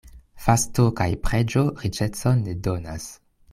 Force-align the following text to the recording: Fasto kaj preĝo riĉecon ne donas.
Fasto 0.45 0.85
kaj 1.01 1.07
preĝo 1.27 1.63
riĉecon 1.83 2.43
ne 2.49 2.59
donas. 2.71 3.09